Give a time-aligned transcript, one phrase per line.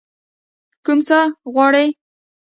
[0.85, 1.19] کوم څه
[1.53, 1.87] غواړئ؟